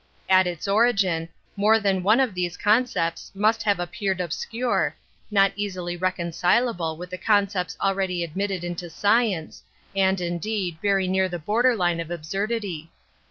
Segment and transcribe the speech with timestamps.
[0.27, 4.95] At its origin, more than one of these concepts must have appeared obscure,
[5.29, 9.61] not easily reconcilable with the concepts already ad mitted into science,
[9.95, 12.89] and indeed very near the border line of absurdity.